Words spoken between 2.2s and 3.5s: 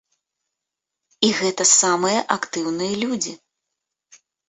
актыўныя людзі.